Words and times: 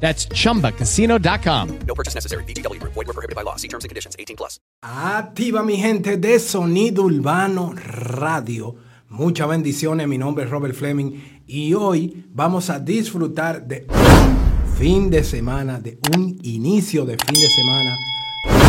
That's 0.00 0.26
chumbacasino.com. 0.28 1.78
No 1.86 1.94
purchase 1.94 2.14
necessary. 2.14 2.44
VGW 2.44 2.80
Group. 2.80 2.94
Void 2.94 3.08
were 3.08 3.12
prohibited 3.12 3.36
by 3.36 3.42
law. 3.42 3.56
See 3.56 3.68
terms 3.68 3.84
and 3.84 3.90
conditions. 3.90 4.16
18 4.18 4.36
plus. 4.36 4.58
Activa 4.82 5.62
mi 5.62 5.76
gente 5.76 6.16
de 6.16 6.38
Sonido 6.38 7.02
Urbano 7.04 7.74
Radio. 7.74 8.76
Muchas 9.10 9.48
bendiciones. 9.48 10.08
Mi 10.08 10.18
nombre 10.18 10.44
es 10.44 10.50
Robert 10.50 10.74
Fleming 10.74 11.42
y 11.46 11.74
hoy 11.74 12.24
vamos 12.30 12.70
a 12.70 12.78
disfrutar 12.78 13.66
de 13.66 13.86
un 13.88 14.76
fin 14.76 15.10
de 15.10 15.24
semana, 15.24 15.80
de 15.80 15.98
un 16.16 16.38
inicio 16.42 17.04
de 17.04 17.16
fin 17.16 17.34
de 17.34 17.48
semana 17.48 17.96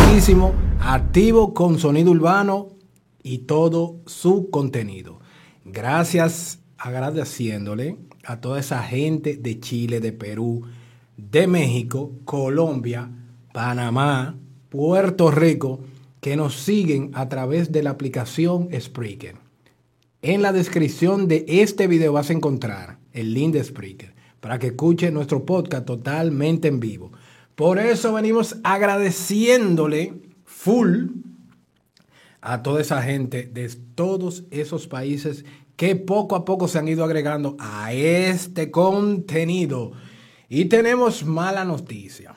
muchísimo 0.09 0.53
activo 0.81 1.53
con 1.53 1.77
Sonido 1.77 2.11
Urbano 2.11 2.69
y 3.21 3.39
todo 3.39 4.01
su 4.05 4.49
contenido. 4.49 5.19
Gracias, 5.63 6.59
agradeciéndole 6.77 7.97
a 8.25 8.41
toda 8.41 8.59
esa 8.59 8.81
gente 8.81 9.37
de 9.37 9.59
Chile, 9.59 9.99
de 9.99 10.11
Perú, 10.11 10.63
de 11.29 11.47
México, 11.47 12.11
Colombia, 12.25 13.09
Panamá, 13.53 14.37
Puerto 14.69 15.31
Rico, 15.31 15.79
que 16.21 16.35
nos 16.35 16.55
siguen 16.55 17.11
a 17.13 17.29
través 17.29 17.71
de 17.71 17.83
la 17.83 17.91
aplicación 17.91 18.69
Spreaker. 18.77 19.35
En 20.21 20.41
la 20.41 20.51
descripción 20.51 21.27
de 21.27 21.45
este 21.47 21.87
video 21.87 22.13
vas 22.13 22.29
a 22.29 22.33
encontrar 22.33 22.99
el 23.13 23.33
link 23.33 23.53
de 23.53 23.63
Spreaker 23.63 24.13
para 24.39 24.59
que 24.59 24.67
escuche 24.67 25.11
nuestro 25.11 25.45
podcast 25.45 25.85
totalmente 25.85 26.67
en 26.67 26.79
vivo. 26.79 27.11
Por 27.55 27.79
eso 27.79 28.13
venimos 28.13 28.57
agradeciéndole 28.63 30.13
full 30.45 31.07
a 32.41 32.63
toda 32.63 32.81
esa 32.81 33.01
gente 33.01 33.43
de 33.43 33.69
todos 33.95 34.45
esos 34.51 34.87
países 34.87 35.45
que 35.75 35.95
poco 35.95 36.35
a 36.35 36.43
poco 36.43 36.67
se 36.67 36.79
han 36.79 36.87
ido 36.87 37.03
agregando 37.03 37.55
a 37.59 37.93
este 37.93 38.71
contenido. 38.71 39.91
Y 40.49 40.65
tenemos 40.65 41.23
mala 41.23 41.63
noticia. 41.63 42.33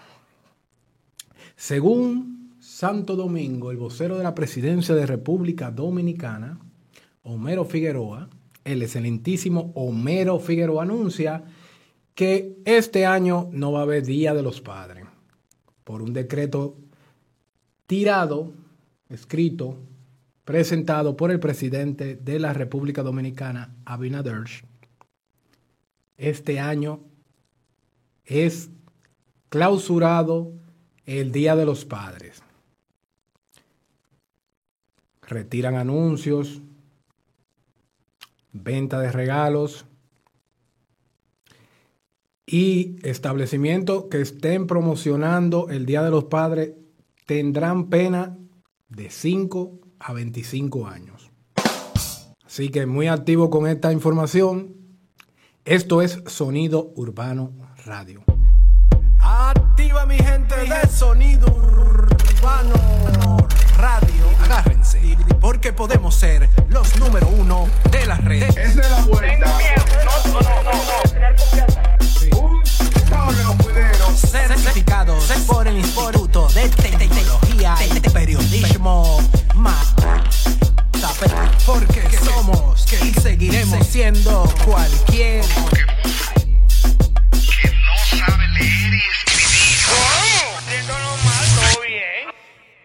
Según 1.56 2.56
Santo 2.60 3.16
Domingo, 3.16 3.70
el 3.70 3.78
vocero 3.78 4.18
de 4.18 4.24
la 4.24 4.34
presidencia 4.34 4.94
de 4.94 5.06
República 5.06 5.70
Dominicana, 5.70 6.60
Homero 7.22 7.64
Figueroa, 7.64 8.28
el 8.64 8.82
excelentísimo 8.82 9.72
Homero 9.74 10.38
Figueroa 10.38 10.82
anuncia 10.82 11.42
que 12.14 12.58
este 12.66 13.06
año 13.06 13.48
no 13.50 13.72
va 13.72 13.80
a 13.80 13.82
haber 13.84 14.04
Día 14.04 14.34
de 14.34 14.42
los 14.42 14.60
Padres 14.60 15.06
por 15.84 16.02
un 16.02 16.12
decreto 16.12 16.76
tirado, 17.86 18.52
escrito, 19.08 19.78
presentado 20.44 21.16
por 21.16 21.30
el 21.30 21.40
presidente 21.40 22.16
de 22.16 22.38
la 22.38 22.52
República 22.52 23.02
Dominicana, 23.02 23.74
Abinader. 23.84 24.44
Este 26.16 26.60
año 26.60 27.00
es 28.24 28.70
clausurado 29.48 30.52
el 31.06 31.32
Día 31.32 31.56
de 31.56 31.64
los 31.64 31.84
Padres. 31.84 32.42
Retiran 35.22 35.76
anuncios, 35.76 36.60
venta 38.52 39.00
de 39.00 39.12
regalos 39.12 39.86
y 42.46 42.96
establecimientos 43.02 44.04
que 44.10 44.20
estén 44.20 44.66
promocionando 44.66 45.68
el 45.70 45.86
Día 45.86 46.02
de 46.02 46.10
los 46.10 46.24
Padres 46.24 46.74
tendrán 47.26 47.88
pena 47.88 48.36
de 48.88 49.10
5 49.10 49.80
a 49.98 50.12
25 50.12 50.86
años. 50.86 51.30
Así 52.44 52.68
que 52.68 52.84
muy 52.84 53.06
activo 53.06 53.48
con 53.48 53.66
esta 53.66 53.92
información. 53.92 54.76
Esto 55.64 56.02
es 56.02 56.22
Sonido 56.26 56.92
Urbano 56.96 57.52
Radio. 57.86 58.22
Activa 59.20 60.06
mi 60.06 60.16
gente 60.16 60.54
de 60.54 60.88
Sonido 60.88 61.46
Urbano 61.52 62.74
Radio. 63.76 64.24
Agárrense, 64.44 65.16
porque 65.40 65.72
podemos 65.72 66.14
ser 66.14 66.48
los 66.68 66.96
número 66.98 67.26
uno 67.28 67.66
de 67.90 68.06
las 68.06 68.21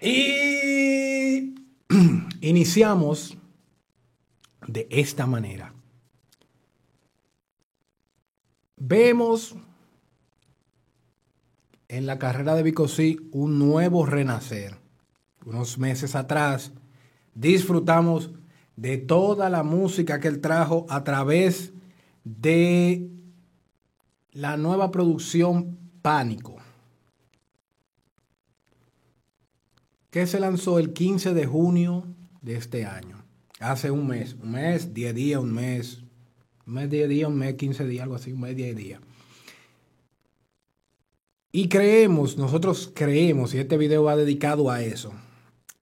Y 0.02 1.56
iniciamos 2.42 3.38
de 4.68 4.88
esta 4.92 5.26
manera. 5.26 5.74
Vemos 8.76 9.56
en 11.88 12.06
la 12.06 12.20
carrera 12.20 12.56
de 12.56 12.64
Bicosí 12.64 13.18
un 13.32 13.58
nuevo 13.58 14.06
renacer. 14.06 14.78
Unos 15.46 15.78
meses 15.78 16.16
atrás 16.16 16.74
disfrutamos 17.34 18.32
de 18.76 18.98
toda 18.98 19.50
la 19.50 19.64
música 19.64 20.20
que 20.20 20.28
él 20.28 20.42
trajo 20.42 20.86
a 20.90 21.04
través 21.04 21.74
de 22.24 23.10
la 24.32 24.58
nueva 24.58 24.92
producción 24.92 25.78
Pánico, 26.02 26.57
que 30.18 30.26
se 30.26 30.40
lanzó 30.40 30.80
el 30.80 30.94
15 30.94 31.36
de 31.36 31.46
junio 31.46 32.04
de 32.42 32.56
este 32.56 32.86
año, 32.88 33.24
hace 33.60 33.92
un 33.92 34.08
mes, 34.08 34.36
un 34.42 34.54
mes, 34.54 34.92
10 34.92 35.14
días, 35.14 35.40
un 35.40 35.54
mes, 35.54 36.02
un 36.66 36.74
mes, 36.74 36.90
10 36.90 37.08
días, 37.08 37.30
un 37.30 37.38
mes, 37.38 37.54
15 37.54 37.86
días, 37.86 38.02
algo 38.02 38.16
así, 38.16 38.32
un 38.32 38.42
mes, 38.42 38.56
10 38.56 38.76
días. 38.76 39.00
Y 41.52 41.70
creemos, 41.70 42.36
nosotros 42.36 42.92
creemos, 42.96 43.54
y 43.54 43.60
este 43.60 43.78
video 43.78 44.06
va 44.06 44.16
dedicado 44.16 44.72
a 44.72 44.82
eso, 44.82 45.14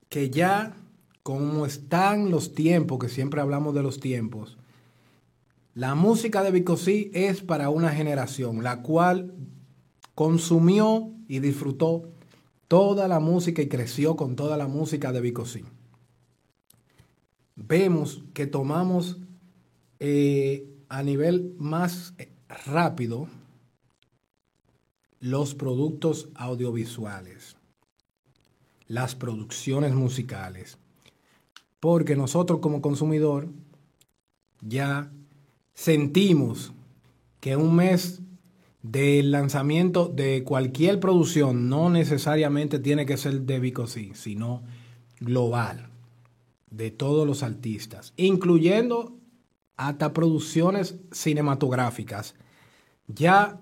que 0.09 0.29
ya 0.29 0.75
como 1.23 1.65
están 1.65 2.29
los 2.29 2.53
tiempos, 2.53 2.99
que 2.99 3.07
siempre 3.07 3.39
hablamos 3.39 3.73
de 3.73 3.83
los 3.83 4.01
tiempos, 4.01 4.57
la 5.73 5.95
música 5.95 6.43
de 6.43 6.51
Bicosí 6.51 7.09
es 7.13 7.39
para 7.41 7.69
una 7.69 7.91
generación, 7.91 8.63
la 8.63 8.81
cual 8.81 9.33
consumió 10.13 11.13
y 11.29 11.39
disfrutó 11.39 12.09
toda 12.67 13.07
la 13.07 13.19
música 13.19 13.61
y 13.61 13.67
creció 13.67 14.15
con 14.15 14.35
toda 14.35 14.57
la 14.57 14.67
música 14.67 15.11
de 15.11 15.21
Vico 15.21 15.45
C. 15.45 15.63
Vemos 17.55 18.23
que 18.33 18.47
tomamos 18.47 19.17
eh, 19.99 20.67
a 20.89 21.03
nivel 21.03 21.55
más 21.57 22.13
eh, 22.17 22.29
rápido 22.65 23.27
los 25.19 25.55
productos 25.55 26.29
audiovisuales, 26.35 27.55
las 28.87 29.15
producciones 29.15 29.93
musicales, 29.95 30.77
porque 31.79 32.15
nosotros 32.15 32.59
como 32.59 32.81
consumidor 32.81 33.47
ya 34.61 35.11
sentimos 35.73 36.73
que 37.39 37.55
un 37.55 37.75
mes 37.75 38.21
del 38.91 39.31
lanzamiento 39.31 40.07
de 40.09 40.43
cualquier 40.43 40.99
producción 40.99 41.69
no 41.69 41.89
necesariamente 41.89 42.77
tiene 42.77 43.07
que 43.07 43.17
ser 43.17 43.41
de 43.41 43.59
Vico 43.59 43.87
C, 43.87 44.11
sino 44.13 44.61
global, 45.19 45.89
de 46.69 46.91
todos 46.91 47.25
los 47.25 47.41
artistas, 47.41 48.13
incluyendo 48.15 49.17
hasta 49.75 50.13
producciones 50.13 50.99
cinematográficas. 51.11 52.35
Ya 53.07 53.59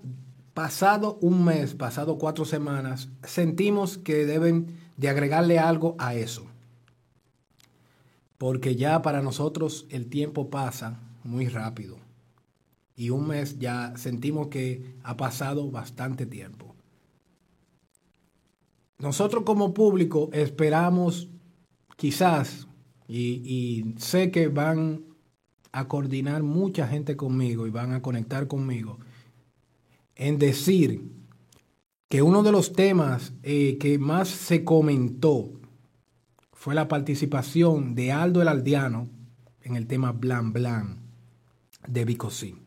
pasado 0.54 1.18
un 1.22 1.46
mes, 1.46 1.74
pasado 1.74 2.18
cuatro 2.18 2.44
semanas, 2.44 3.08
sentimos 3.24 3.98
que 3.98 4.26
deben 4.26 4.76
de 4.98 5.08
agregarle 5.08 5.58
algo 5.58 5.96
a 6.00 6.16
eso. 6.16 6.46
Porque 8.38 8.76
ya 8.76 9.02
para 9.02 9.22
nosotros 9.22 9.86
el 9.90 10.10
tiempo 10.10 10.50
pasa 10.50 11.00
muy 11.24 11.48
rápido. 11.48 12.03
Y 12.96 13.10
un 13.10 13.28
mes 13.28 13.60
ya 13.60 13.94
sentimos 13.98 14.48
que 14.48 14.96
ha 15.04 15.18
pasado 15.18 15.72
bastante 15.72 16.26
tiempo. 16.26 16.76
Nosotros 19.00 19.44
como 19.44 19.74
público 19.74 20.30
esperamos 20.32 21.30
quizás, 21.98 22.68
y, 23.08 23.96
sé 23.98 24.32
que 24.32 24.48
van 24.48 25.04
a 25.72 25.88
coordinar 25.88 26.44
mucha 26.44 26.88
gente 26.88 27.16
conmigo 27.16 27.68
y 27.68 27.70
van 27.70 27.94
a 27.94 28.02
conectar 28.02 28.48
conmigo 28.48 29.00
en 30.16 30.38
decir 30.38 31.12
que 32.10 32.22
uno 32.22 32.44
de 32.44 32.52
los 32.52 32.74
temas 32.74 33.34
eh, 33.44 33.78
que 33.80 33.98
más 33.98 34.30
se 34.30 34.64
comentó 34.64 35.52
fue 36.52 36.76
la 36.76 36.88
participación 36.88 37.96
de 37.96 38.12
Aldo 38.12 38.42
el 38.42 38.48
Aldeano 38.48 39.10
en 39.62 39.76
el 39.76 39.88
tema 39.88 40.12
Blan 40.12 40.54
Blan 40.54 41.00
de 41.88 42.06
Bicosí. 42.06 42.63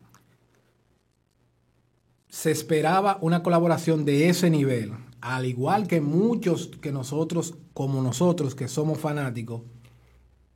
Se 2.37 2.51
esperaba 2.51 3.17
una 3.21 3.41
colaboración 3.41 4.05
de 4.05 4.29
ese 4.29 4.51
nivel, 4.51 4.91
al 5.21 5.47
igual 5.47 5.87
que 5.87 6.01
muchos 6.01 6.67
que 6.67 6.91
nosotros, 6.91 7.55
como 7.73 8.03
nosotros 8.03 8.53
que 8.53 8.67
somos 8.67 8.99
fanáticos, 8.99 9.63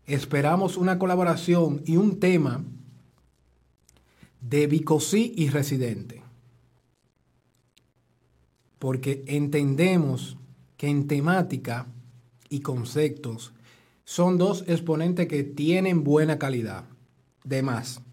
esperamos 0.06 0.78
una 0.78 1.00
colaboración 1.00 1.82
y 1.84 1.98
un 1.98 2.20
tema 2.20 2.64
de 4.42 4.68
Bicosí 4.68 5.34
y 5.36 5.50
Residente. 5.50 6.22
Porque 8.78 9.24
entendemos 9.26 10.38
que 10.78 10.88
en 10.88 11.08
temática 11.08 11.88
y 12.48 12.60
conceptos 12.60 13.54
son 14.06 14.38
dos 14.38 14.66
exponentes 14.68 15.28
que 15.28 15.42
tienen 15.42 16.04
buena 16.04 16.38
calidad. 16.38 16.84
De 17.44 17.64
más. 17.64 18.04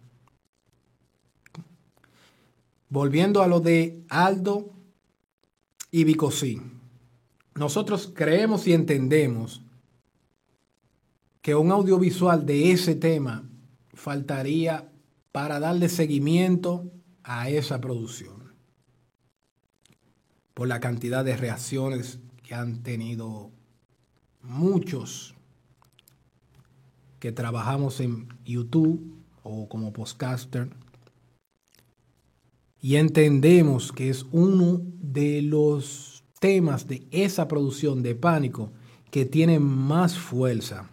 Volviendo 2.90 3.43
a 3.43 3.49
lo 3.49 3.61
de 3.61 4.05
Aldo 4.08 4.73
y 5.90 6.05
Bicosí. 6.05 6.61
Nosotros 7.55 8.12
creemos 8.14 8.67
y 8.67 8.73
entendemos 8.73 9.62
que 11.43 11.55
un 11.55 11.70
audiovisual 11.70 12.46
de 12.46 12.73
ese 12.73 12.94
tema 12.94 13.49
faltaría 13.93 14.90
para 15.32 15.61
darle 15.61 15.88
seguimiento 15.88 16.90
a 17.23 17.50
esa 17.50 17.81
producción. 17.81 18.55
Por 20.55 20.69
la 20.69 20.81
cantidad 20.81 21.25
de 21.25 21.37
reacciones 21.37 22.20
que 22.43 22.55
han 22.55 22.82
tenido 22.82 23.50
muchos 24.43 25.35
que 27.20 27.32
trabajamos 27.32 28.00
en 28.00 28.29
YouTube 28.44 29.14
o 29.43 29.69
como 29.69 29.93
podcaster 29.93 30.70
y 32.81 32.97
entendemos 32.97 33.93
que 33.93 34.09
es 34.11 34.27
uno 34.31 34.81
de 35.01 35.43
los 35.43 36.25
temas 36.39 36.87
de 36.87 37.07
esa 37.11 37.49
producción 37.49 38.03
de 38.03 38.15
pánico 38.15 38.73
que 39.11 39.25
tiene 39.25 39.59
más 39.59 40.17
fuerza 40.17 40.91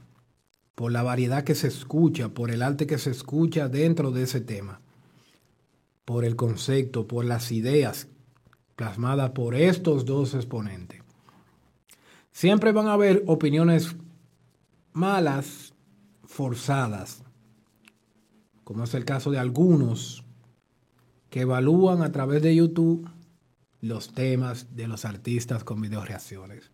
por 0.73 0.91
la 0.91 1.03
variedad 1.03 1.43
que 1.43 1.55
se 1.55 1.67
escucha, 1.67 2.29
por 2.29 2.51
el 2.51 2.61
arte 2.61 2.87
que 2.87 2.97
se 2.97 3.11
escucha 3.11 3.69
dentro 3.69 4.11
de 4.11 4.23
ese 4.23 4.41
tema, 4.41 4.81
por 6.03 6.25
el 6.25 6.35
concepto, 6.35 7.07
por 7.07 7.25
las 7.25 7.51
ideas 7.51 8.07
plasmadas 8.75 9.31
por 9.31 9.55
estos 9.55 10.05
dos 10.05 10.33
exponentes. 10.33 11.01
Siempre 12.31 12.73
van 12.73 12.87
a 12.87 12.93
haber 12.93 13.23
opiniones 13.27 13.95
malas, 14.91 15.73
forzadas, 16.25 17.23
como 18.65 18.83
es 18.83 18.93
el 18.93 19.05
caso 19.05 19.31
de 19.31 19.39
algunos 19.39 20.24
que 21.35 21.41
evalúan 21.41 22.01
a 22.01 22.13
través 22.13 22.41
de 22.41 22.55
YouTube 22.55 23.09
los 23.81 24.13
temas 24.13 24.73
de 24.73 24.87
los 24.87 25.03
artistas 25.03 25.65
con 25.65 25.81
video 25.81 26.05
reacciones. 26.05 26.71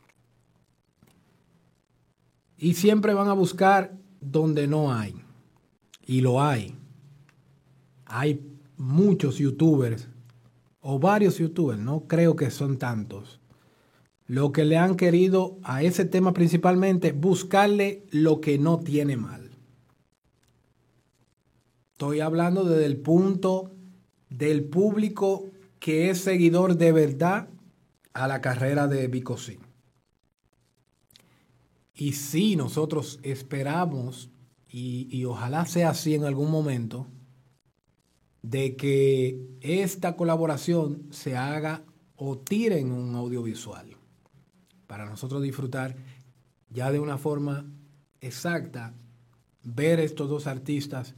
Y 2.58 2.76
siempre 2.76 3.16
van 3.16 3.28
a 3.28 3.34
buscar 3.34 3.98
donde 4.20 4.68
no 4.68 4.94
hay. 4.94 5.16
Y 6.06 6.22
lo 6.22 6.44
hay. 6.44 6.78
Hay 8.06 8.56
muchos 8.78 9.40
youtubers, 9.40 10.10
o 10.80 11.00
varios 11.00 11.40
youtubers, 11.40 11.80
no 11.80 12.02
creo 12.02 12.36
que 12.36 12.52
son 12.52 12.78
tantos, 12.78 13.40
lo 14.28 14.52
que 14.52 14.64
le 14.64 14.78
han 14.78 14.96
querido 14.96 15.58
a 15.64 15.82
ese 15.82 16.06
tema 16.06 16.34
principalmente, 16.34 17.14
buscarle 17.14 18.06
lo 18.12 18.42
que 18.42 18.60
no 18.60 18.78
tiene 18.80 19.18
mal. 19.18 19.58
Estoy 21.94 22.20
hablando 22.20 22.64
desde 22.64 22.86
el 22.86 22.98
punto 22.98 23.72
del 24.32 24.64
público 24.64 25.52
que 25.80 26.10
es 26.10 26.22
seguidor 26.22 26.78
de 26.78 26.92
verdad 26.92 27.50
a 28.14 28.28
la 28.28 28.42
carrera 28.42 28.88
de 28.88 29.08
Bicosí. 29.08 29.60
Y 31.94 32.14
sí, 32.14 32.56
nosotros 32.56 33.20
esperamos, 33.22 34.32
y, 34.68 35.08
y, 35.12 35.26
ojalá 35.26 35.66
sea 35.66 35.90
así 35.90 36.16
en 36.16 36.24
algún 36.24 36.50
momento, 36.50 37.08
de 38.42 38.76
que 38.76 39.40
esta 39.60 40.16
colaboración 40.16 41.08
se 41.12 41.36
haga 41.36 41.84
o 42.16 42.38
tire 42.38 42.80
en 42.80 42.92
un 42.92 43.16
audiovisual, 43.16 43.98
para 44.88 45.06
nosotros 45.06 45.44
disfrutar 45.44 45.96
ya 46.70 46.92
de 46.92 47.00
una 47.00 47.18
forma 47.18 47.66
exacta, 48.22 48.96
ver 49.64 50.00
estos 50.00 50.30
dos 50.30 50.48
artistas 50.48 51.16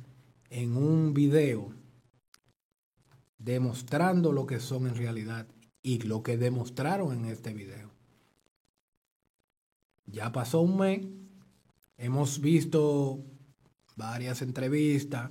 en 0.49 0.75
un 0.75 1.13
video, 1.13 1.73
demostrando 3.43 4.31
lo 4.31 4.45
que 4.45 4.59
son 4.59 4.87
en 4.87 4.95
realidad 4.95 5.47
y 5.81 5.99
lo 5.99 6.23
que 6.23 6.37
demostraron 6.37 7.13
en 7.13 7.25
este 7.25 7.53
video. 7.53 7.91
Ya 10.05 10.31
pasó 10.31 10.61
un 10.61 10.77
mes, 10.77 11.07
hemos 11.97 12.39
visto 12.39 13.19
varias 13.95 14.41
entrevistas, 14.41 15.29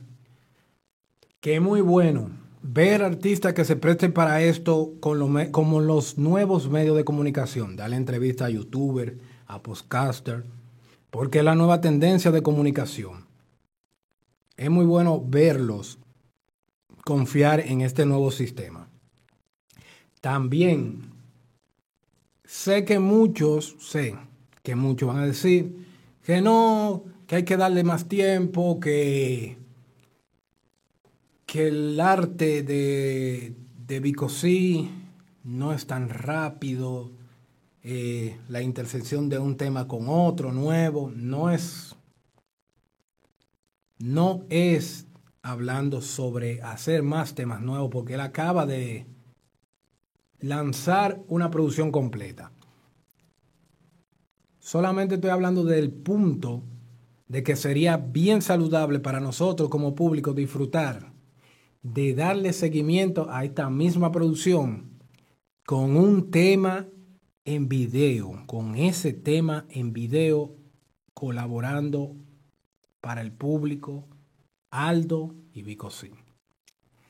que 1.41 1.61
muy 1.61 1.81
bueno 1.81 2.31
ver 2.63 3.03
artistas 3.03 3.55
que 3.55 3.65
se 3.65 3.77
presten 3.77 4.13
para 4.13 4.43
esto 4.43 4.95
con 5.01 5.51
como 5.51 5.81
los 5.81 6.17
nuevos 6.17 6.71
medios 6.71 6.97
de 6.97 7.05
comunicación, 7.05 7.77
darle 7.77 7.97
entrevista 7.97 8.47
a 8.47 8.51
youtuber, 8.51 9.19
a 9.47 9.63
podcaster, 9.63 10.45
porque 11.11 11.39
es 11.39 11.45
la 11.45 11.55
nueva 11.55 11.81
tendencia 11.81 12.31
de 12.31 12.43
comunicación. 12.43 13.27
Es 14.57 14.71
muy 14.71 14.85
bueno 14.85 15.23
verlos 15.27 15.99
confiar 17.05 17.61
en 17.61 17.81
este 17.81 18.07
nuevo 18.07 18.31
sistema. 18.31 18.89
También 20.21 21.13
sé 22.45 22.85
que 22.85 22.99
muchos, 22.99 23.77
sé, 23.81 24.17
que 24.63 24.75
muchos 24.75 25.09
van 25.09 25.19
a 25.19 25.27
decir 25.27 25.87
que 26.23 26.41
no, 26.41 27.05
que 27.27 27.37
hay 27.37 27.45
que 27.45 27.57
darle 27.57 27.83
más 27.83 28.09
tiempo, 28.09 28.79
que, 28.79 29.57
que 31.47 31.69
el 31.69 32.01
arte 32.01 32.63
de, 32.63 33.55
de 33.87 34.01
Bicosí 34.01 34.91
no 35.43 35.73
es 35.73 35.87
tan 35.87 36.09
rápido, 36.09 37.11
eh, 37.85 38.39
la 38.49 38.63
intersección 38.63 39.29
de 39.29 39.39
un 39.39 39.57
tema 39.57 39.89
con 39.89 40.09
otro 40.09 40.53
nuevo, 40.53 41.11
no 41.15 41.51
es, 41.51 41.97
no 43.99 44.45
es 44.51 45.07
hablando 45.43 46.01
sobre 46.01 46.63
hacer 46.63 47.03
más 47.03 47.35
temas 47.35 47.61
nuevos, 47.61 47.91
porque 47.91 48.15
él 48.15 48.21
acaba 48.21 48.65
de 48.65 49.07
lanzar 50.39 51.21
una 51.29 51.51
producción 51.51 51.91
completa. 51.91 52.53
Solamente 54.59 55.17
estoy 55.17 55.31
hablando 55.31 55.65
del 55.65 55.91
punto 55.91 56.63
de 57.27 57.43
que 57.43 57.57
sería 57.57 57.97
bien 57.97 58.43
saludable 58.43 59.01
para 59.01 59.19
nosotros 59.19 59.69
como 59.69 59.95
público 59.95 60.35
disfrutar 60.35 61.13
de 61.83 62.15
darle 62.15 62.53
seguimiento 62.53 63.29
a 63.31 63.45
esta 63.45 63.69
misma 63.71 64.13
producción 64.13 65.01
con 65.67 65.97
un 65.97 66.31
tema 66.31 66.89
en 67.45 67.69
video, 67.69 68.45
con 68.47 68.77
ese 68.77 69.13
tema 69.13 69.67
en 69.71 69.93
video 69.93 70.55
colaborando 71.15 72.15
para 73.01 73.21
el 73.21 73.33
público 73.33 74.09
Aldo 74.73 75.35
y 75.53 75.63
Vicosín. 75.63 76.15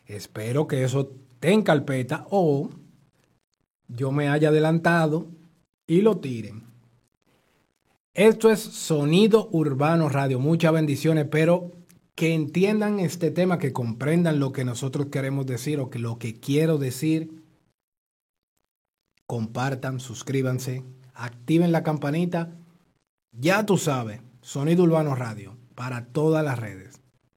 Espero 0.04 0.66
que 0.66 0.84
eso 0.84 1.12
esté 1.32 1.52
en 1.52 1.62
carpeta 1.62 2.26
o 2.28 2.68
yo 3.88 4.10
me 4.10 4.28
haya 4.28 4.48
adelantado 4.48 5.28
y 5.86 6.02
lo 6.02 6.18
tiren. 6.18 6.64
Esto 8.14 8.50
es 8.50 8.60
Sonido 8.60 9.48
Urbano 9.52 10.08
Radio. 10.08 10.38
Muchas 10.38 10.72
bendiciones, 10.72 11.26
pero 11.30 11.70
que 12.14 12.34
entiendan 12.34 13.00
este 13.00 13.30
tema, 13.30 13.58
que 13.58 13.72
comprendan 13.72 14.38
lo 14.38 14.52
que 14.52 14.64
nosotros 14.64 15.06
queremos 15.06 15.46
decir 15.46 15.80
o 15.80 15.88
que 15.88 15.98
lo 15.98 16.18
que 16.18 16.40
quiero 16.40 16.78
decir. 16.78 17.42
Compartan, 19.26 20.00
suscríbanse, 20.00 20.82
activen 21.14 21.72
la 21.72 21.82
campanita. 21.84 22.50
Ya 23.30 23.64
tú 23.64 23.78
sabes, 23.78 24.20
Sonido 24.42 24.82
Urbano 24.82 25.14
Radio 25.14 25.56
para 25.74 26.06
todas 26.06 26.44
las 26.44 26.58
redes. 26.58 27.01